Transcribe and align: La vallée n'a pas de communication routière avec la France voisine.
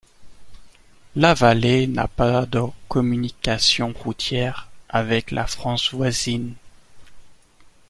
La 1.15 1.35
vallée 1.35 1.85
n'a 1.85 2.07
pas 2.07 2.47
de 2.47 2.61
communication 2.89 3.93
routière 3.93 4.67
avec 4.89 5.29
la 5.29 5.45
France 5.45 5.93
voisine. 5.93 6.55